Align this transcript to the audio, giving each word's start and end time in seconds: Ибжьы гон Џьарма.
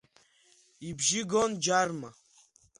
Ибжьы 0.87 1.21
гон 1.31 1.51
Џьарма. 1.63 2.09